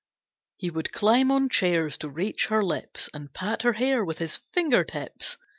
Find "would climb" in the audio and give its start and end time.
0.71-1.29